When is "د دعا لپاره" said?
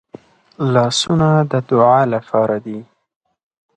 1.51-2.55